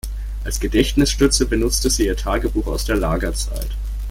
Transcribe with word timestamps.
Als 0.43 0.59
Gedächtnisstütze 0.59 1.45
benutzte 1.45 1.91
sie 1.91 2.07
ihr 2.07 2.17
Tagebuch 2.17 2.65
aus 2.65 2.85
der 2.85 2.95
Lagerzeit. 2.95 3.69